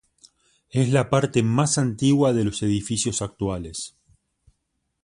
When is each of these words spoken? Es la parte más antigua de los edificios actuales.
Es 0.71 0.89
la 0.89 1.11
parte 1.11 1.43
más 1.43 1.77
antigua 1.77 2.33
de 2.33 2.43
los 2.43 2.63
edificios 2.63 3.21
actuales. 3.21 3.95